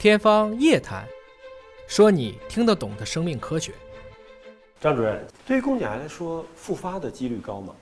[0.00, 1.04] 天方夜谭，
[1.86, 3.74] 说你听得懂的生命科学。
[4.80, 7.74] 张主任，对于宫颈癌来说，复发的几率高吗？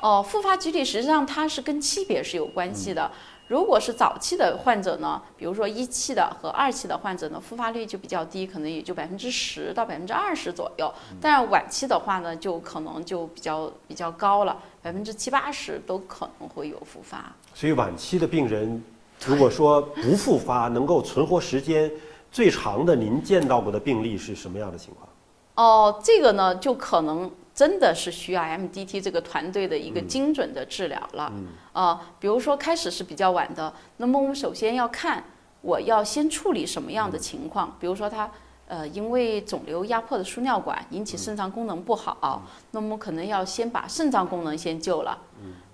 [0.00, 3.08] 哦，复发几率实际上它是跟期别是有关系的。
[3.46, 10.92] 如果是早期的患者呢，比如说一期的和二期的患者呢，复发率就比较低，可能也就百分之十到百分之二十左右。
[11.20, 17.32] 但是晚期的话呢，就可能就比较比较高了，百分之七八十都可能会有复发。
[17.54, 18.82] 所以晚期的病人，
[19.26, 21.90] 如果说不复发，能够存活时间
[22.32, 25.08] 最长的，您见到过的病例是什么样的情况？
[25.56, 31.32] 哦，这个呢，就可能真的是需要 MDT 这个团队的一个精准的治疗了。
[31.72, 35.22] 啊，比如说开始是比较晚的，那么我们首先要看
[35.60, 38.30] 我要先处理什么样的情况，比如说他
[38.70, 45.18] 呃因为肿瘤压迫的输尿管引起肾脏功能不好，那么可能要先把肾脏功能先救了。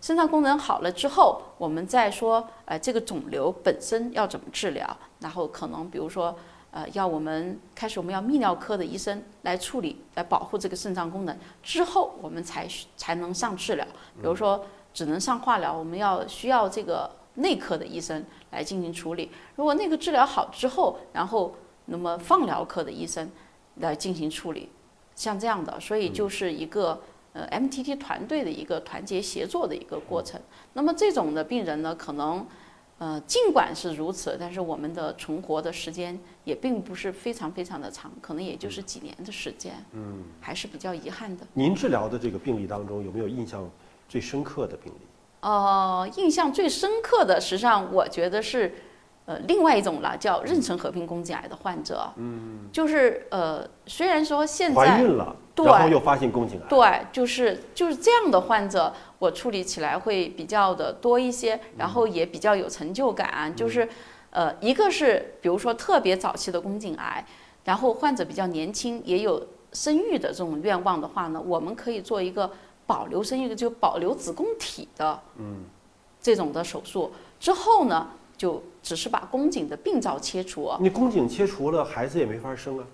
[0.01, 6.35] 肾脏功能好了之后，我们再说呃这个肿瘤本身要怎么治疗，然后可能比如说。
[6.73, 11.35] 呃，要我们开始，我们要泌尿科的医生来处理，来保护这个肾脏功能。
[11.63, 13.87] 之后我们才才能上治疗，
[14.21, 19.31] 比如说只能上化疗，我们要需要这个内科的医生来进行处理。
[19.55, 21.55] 如果那个治疗好之后，然后
[21.87, 23.29] 那么放疗科的医生
[23.77, 24.69] 来进行处理，
[25.15, 27.01] 像这样的，所以就是一个
[27.33, 30.41] 呃 MTT 团队的一个团结协作的一个过程。
[30.75, 32.47] 那么这种的病人呢，可能。
[32.99, 41.47] 呃，尽管是如此，但是我们的存活的时间也并不是非常非常的长，可能也就是几年的时间，嗯，还是比较遗憾的。
[41.53, 43.71] 您治疗的这个病例当中，有没有印象
[44.09, 44.99] 最深刻的病例？
[45.43, 48.75] 呃，印象最深刻的，实际上我觉得是。
[49.27, 63.53] 呃，另外一种了，叫妊娠合并宫颈癌的患者，嗯，就是呃，虽然说现在怀孕了，然后又发现宫颈癌，对，就是就是这样的患者，我处理起来会比较的多一些，然后也比较有成就感。
[63.57, 63.89] 就是，
[64.31, 67.27] 呃，一个是比如说特别早期的宫颈癌，
[67.65, 72.49] 然后患者比较年轻，也有生育的这种愿望的话呢，我们可以做一个
[72.87, 75.65] 保留生育的，就保留子宫体的，嗯，
[76.21, 77.11] 这种的手术
[77.41, 78.07] 之后呢。
[78.39, 82.85] 就只是把宫颈的病灶切除，你宫颈切除了，孩子也没法生啊？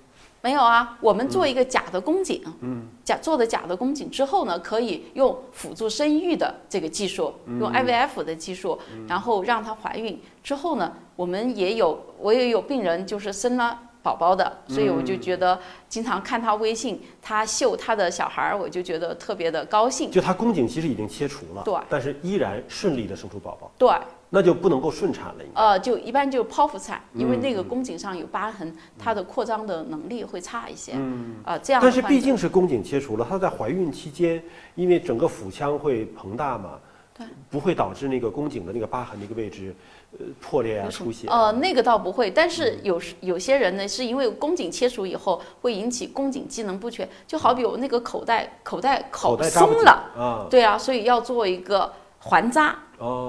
[0.40, 15.60] 没有啊，我们做一个假的宫颈，嗯，假做的假的宫颈之后呢，可以用辅助生育的这个技术，用 IVF 的技术，然后让她怀孕之后呢，我们也有，我也有病人就是生了宝宝的，所以我就觉得
[15.90, 20.10] 经常看他微信，他秀他的小孩儿，我就觉得特别的高兴。
[20.10, 23.90] 就他宫颈其实已经切除了，对，但是依然顺利的生出宝宝，对。
[24.34, 31.82] 那就不能够顺产了，呃，就一般就剖腹产，因为那个宫颈上有疤痕，它的扩张的能力会差一些，嗯，啊，这样。
[31.82, 34.42] 但是毕竟是宫颈切除了，她在怀孕期间，
[34.74, 36.78] 因为整个腹腔会膨大嘛，
[37.12, 39.74] 对，不会导致那个宫颈的那个疤痕那个位置，
[40.12, 41.28] 呃，破裂啊，出血。
[41.28, 52.74] 呃，那个倒不会，但是有有些人呢，是因为宫颈切除以后会引起宫颈机能不全，就好比我那个口袋口袋口松了，啊，对啊，所以要做一个环扎。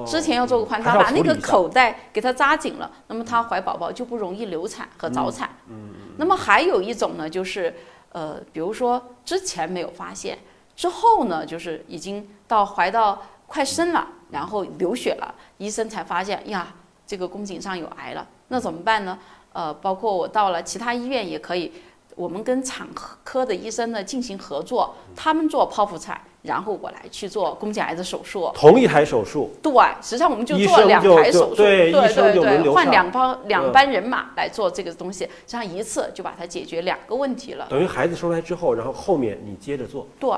[0.05, 5.49] 之前要做个宽扎，把那个口袋给它扎紧了，那么她怀宝宝就不容易流产和早产。
[5.69, 7.73] 嗯那么还有一种呢，就是
[8.11, 10.37] 呃，比如说之前没有发现，
[10.75, 16.67] 之后呢，就是已经到怀到快生了，然后流血了，医生才发现呀，
[17.07, 18.27] 这个宫颈上有癌了。
[18.49, 19.17] 那怎么办呢？
[19.53, 21.71] 呃，包括我到了其他医院也可以，
[22.15, 22.87] 我们跟产
[23.23, 26.21] 科的医生呢进行合作，他们做剖腹产。
[26.43, 37.65] 然后我来去做宫颈癌的手术，同一台手术，对，实际上我们就做两台手术，对对对对，换两帮两班人马来做这个东西，实际上一次就把它解决两个问题了。
[37.69, 40.29] 等于孩子生出来之后，然后后面你接着做，对，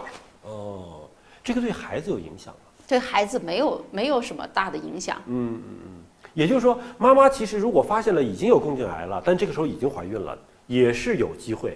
[0.44, 1.10] 哦，
[1.44, 2.60] 这个对孩子有影响吗？
[2.88, 5.18] 对孩子没有没有什么大的影响。
[5.26, 6.04] 嗯嗯嗯，
[6.36, 10.38] 也就是说，妈妈其实如果发现了已经有宫颈癌了，但这个时候已经怀孕了，
[10.68, 11.76] 也是有机会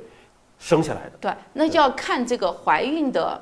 [0.60, 1.14] 生下来的。
[1.20, 3.42] 对，那就要看这个怀孕的。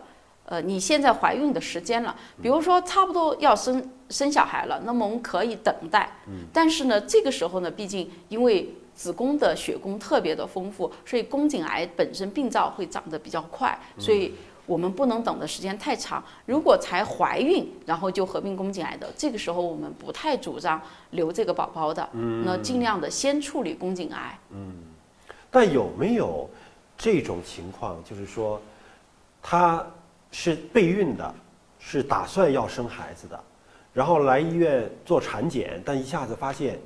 [0.49, 6.09] 呃，你现在怀孕的时间了，比如说差不多要生生小孩了，那么我们可以等待。
[6.27, 6.45] 嗯。
[6.53, 14.33] 但是呢，这个时候呢，毕竟因为子宫的血供特别的丰富，所以宫颈癌本身病灶会长得比较快，所以
[14.65, 16.23] 我们不能等的时间太长。
[16.45, 22.07] 如果才怀孕，然后就合并宫颈癌的，这个时候我们不太主张留这个宝宝的。
[22.13, 22.45] 嗯。
[22.45, 24.39] 那尽量的先处理宫颈癌。
[24.51, 24.73] 嗯。
[25.51, 26.49] 但有没有
[26.97, 28.61] 这种情况，就是说，
[29.41, 29.85] 他？
[30.31, 31.35] 是备孕的，
[31.79, 33.39] 是打算要生孩子的，
[33.93, 36.79] 然后来医院做产检，但一下子发现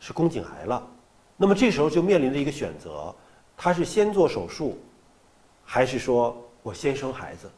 [0.00, 0.86] 是宫颈癌了，
[1.36, 3.14] 那么这时候就面临着一个选择，
[3.56, 4.78] 他是先做手术，
[5.64, 7.50] 还是说我先生孩子？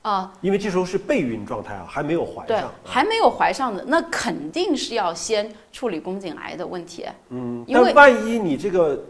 [0.00, 7.04] 啊、因为这时候是备孕状态啊，还没有怀对上。，还没有怀上的，那肯定是要先处理宫颈癌的问题。
[7.28, 9.04] 嗯，因为但万一你这个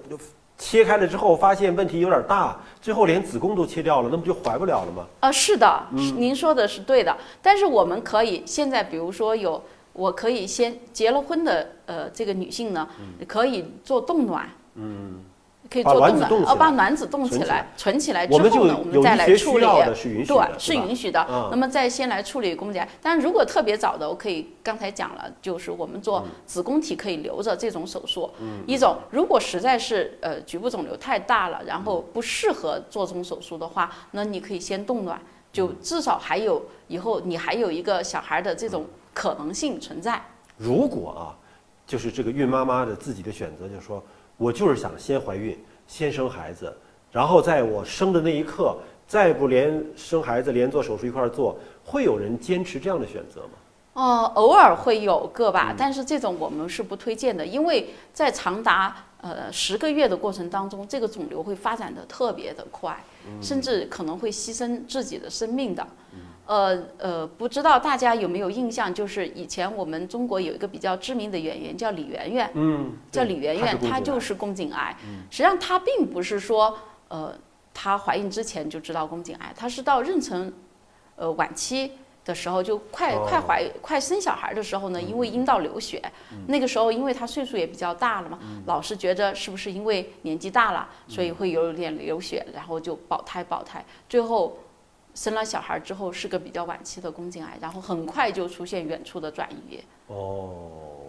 [0.58, 5.06] 切开了之后，发现问题有点大，最后连子宫都切掉了，那不就怀不了了吗？
[5.20, 7.16] 呃，是的，嗯您说的是对的。
[7.40, 9.62] 但是我们可以现在，比如说有，
[9.92, 12.88] 我可以先结了婚的呃这个女性呢，
[13.26, 15.20] 可以做冻卵，嗯，
[15.70, 19.64] 可以做冻卵，呃，把卵子冻起来来，存起来之后呢，我们再来处理。
[19.66, 19.94] 对的，，
[20.58, 21.26] 是允许的。
[21.28, 28.30] 嗯那么再先来处理宫颈癌，但是如果特别早的，我可以刚才讲了，就是我们做子宫体可以留着这种手术。
[28.66, 35.20] 一种如果实在是呃局部肿瘤太大了，然后不适合做这种手术的话，那你可以先冻卵，
[35.52, 40.22] 就至少还有以后你还有一个小孩的这种可能性存在。
[40.56, 41.36] 如果啊，
[41.86, 44.02] 就是这个孕妈妈的自己的选择，就是说
[44.38, 46.72] 我就是想先怀孕，先生孩子，
[47.10, 48.76] 然后在我生的那一刻，
[49.06, 53.50] 再不连生孩子连做手术一块儿做，会有人坚持这样的选择吗？
[53.94, 62.96] 哦，偶尔会有个吧，但是这种我们是不推荐的，因为在长达呃十个月的过程当中，这个肿瘤会发展的特别的快，
[63.42, 65.84] 甚至可能会牺牲自己的生命的。
[66.48, 74.96] 呃呃，不知道大家有没有印象，就是以前我们中国有一个比较知名的演员叫李媛媛，嗯，叫李媛媛，她她就是是宫颈癌。
[75.04, 76.74] 嗯实际上她并不是说
[77.08, 77.34] 呃
[77.74, 80.50] 她怀孕之前就知道宫颈癌，她是到妊娠
[81.16, 81.92] 呃晚期
[82.24, 86.02] 的时候，就快、哦快怀快生小孩的时候呢，因为阴道流血，
[86.46, 94.56] 那个时候因为她岁数也比较大了嘛，老是觉得是不是因为年纪大了，所以会有点流血，然后就保胎保胎，最后。
[95.18, 99.80] 生了小孩之后是个比较晚期的宫颈癌，然后很快就出现远处的转移。
[100.06, 101.08] 哦，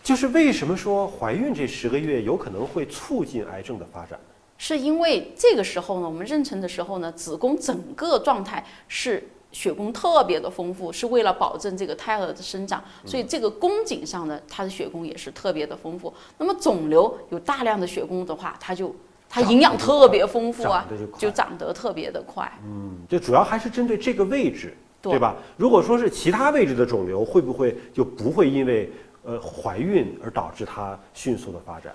[0.00, 4.34] 就是为什么说怀孕这十个月有可能会促进癌症的发展呢？
[4.58, 16.14] 是因为这个时候呢，我们妊娠的时候呢，子宫整个状态是血供特别的丰富，是为了保证这个胎儿的生长，所以这个宫颈上的它的血供也是特别的丰富。
[16.38, 18.94] 那么肿瘤有大量的血供的话，它就
[19.28, 22.50] 它营养特别丰富啊长就，就长得特别的快。
[22.64, 25.36] 嗯，就主要还是针对这个位置，对对吧？
[25.56, 28.90] 如果说是其他位置的肿瘤，会不会就不会因为
[29.24, 31.92] 呃怀孕而导致它迅速的发展？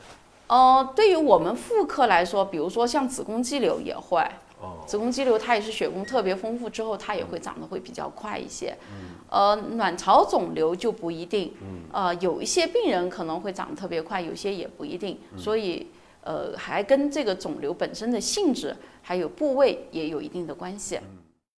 [0.48, 4.20] 呃，对于我们妇科来说，比如说像子宫肌瘤也会，
[4.60, 8.76] 哦，子宫肌瘤它也是血供特别丰富之后，它也会长得会比较快一些。
[9.30, 11.54] 呃，卵巢肿瘤就不一定。
[11.94, 15.18] 呃，有一些病人可能会长得特别快，有些也不一定。
[15.38, 15.88] 所以，
[16.24, 21.00] 呃，还跟这个肿瘤本身的性质还有部位也有一定的关系。